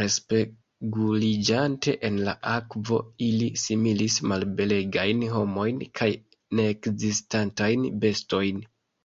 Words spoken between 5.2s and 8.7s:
homojn kaj neekzistantajn bestojn.